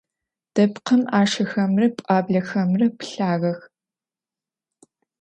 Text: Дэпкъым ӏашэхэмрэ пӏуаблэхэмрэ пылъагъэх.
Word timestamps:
Дэпкъым 0.53 1.01
ӏашэхэмрэ 1.11 1.87
пӏуаблэхэмрэ 1.95 2.87
пылъагъэх. 2.97 3.59